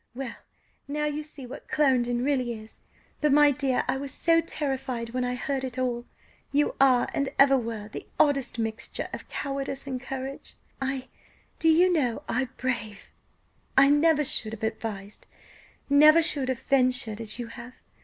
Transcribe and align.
Well! 0.15 0.33
now 0.87 1.05
you 1.05 1.21
see 1.21 1.45
what 1.45 1.67
Clarendon 1.67 2.23
really 2.23 2.53
is! 2.53 2.79
But, 3.21 3.31
my 3.31 3.51
dear, 3.51 3.83
I 3.87 3.97
was 3.97 4.11
so 4.11 4.41
terrified 4.41 5.11
when 5.11 5.23
I 5.23 5.35
heard 5.35 5.63
it 5.63 5.77
all. 5.77 6.05
You 6.51 6.73
are, 6.81 7.07
and 7.13 7.29
ever 7.37 7.55
were, 7.55 7.87
the 7.87 8.07
oddest 8.19 8.57
mixture 8.57 9.07
of 9.13 9.29
cowardice 9.29 9.85
and 9.85 10.01
courage. 10.01 10.55
I 10.81 11.07
do 11.59 11.69
you 11.69 11.93
know 11.93 12.23
I, 12.27 12.45
brave 12.57 13.11
I 13.77 13.91
never 13.91 14.25
should 14.25 14.53
have 14.53 14.63
advised 14.63 15.27
never 15.87 16.23
should 16.23 16.49
have 16.49 16.61
ventured 16.61 17.21
as 17.21 17.37
you 17.37 17.45
have? 17.45 17.75